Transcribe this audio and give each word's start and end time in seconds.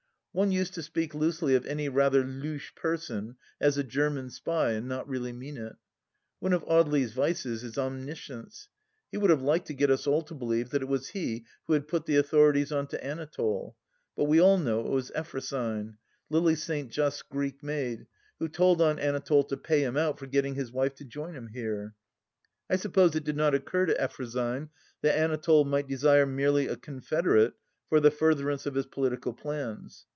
One 0.33 0.53
used 0.53 0.75
to 0.75 0.81
speak 0.81 1.13
loosely 1.13 1.55
of 1.55 1.65
any 1.65 1.89
rather 1.89 2.23
louche 2.23 2.73
person 2.73 3.35
as 3.59 3.77
a" 3.77 3.83
German 3.83 4.29
spy," 4.29 4.71
and 4.71 4.87
not 4.87 5.05
really 5.05 5.33
mean 5.33 5.57
it. 5.57 5.75
One 6.39 6.53
of 6.53 6.63
Audely's 6.63 7.11
vices 7.11 7.65
is 7.65 7.77
omniscience. 7.77 8.69
He 9.11 9.17
would 9.17 9.29
have 9.29 9.41
liked 9.41 9.67
to 9.67 9.73
get 9.73 9.91
us 9.91 10.07
all 10.07 10.21
to 10.21 10.33
believe 10.33 10.69
that 10.69 10.81
it 10.81 10.87
was 10.87 11.09
he 11.09 11.43
who 11.67 11.73
had 11.73 11.89
put 11.89 12.05
the 12.05 12.15
authorities 12.15 12.71
on 12.71 12.87
to 12.87 13.03
Anatole, 13.03 13.75
but 14.15 14.23
we 14.23 14.39
all 14.39 14.57
know 14.57 14.79
it 14.79 14.87
was 14.91 15.11
Effrosyne, 15.11 15.97
Lily 16.29 16.55
St. 16.55 16.89
Just's 16.89 17.23
Greek 17.23 17.61
maid, 17.61 18.07
who 18.39 18.47
told 18.47 18.81
on 18.81 18.99
Anatole 18.99 19.43
to 19.43 19.57
pay 19.57 19.83
him 19.83 19.97
out 19.97 20.17
for 20.17 20.27
getting 20.27 20.55
his 20.55 20.71
wife 20.71 20.95
to 20.95 21.03
join 21.03 21.33
him 21.33 21.47
here. 21.47 21.93
I 22.69 22.77
suppose 22.77 23.17
it 23.17 23.25
did 23.25 23.35
not 23.35 23.53
occur 23.53 23.85
to 23.87 23.95
Effrosyne 24.01 24.69
that 25.01 25.13
Anatole 25.17 25.65
might 25.65 25.89
desire 25.89 26.25
merely 26.25 26.67
a 26.69 26.77
confederate 26.77 27.55
for 27.89 27.99
the 27.99 28.11
furtherance 28.11 28.65
of 28.65 28.75
his 28.75 28.85
political 28.85 29.33
plans. 29.33 30.05